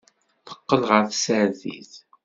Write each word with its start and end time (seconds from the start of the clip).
Teqqel 0.47 0.81
ɣer 0.89 1.03
tsertit. 1.07 1.93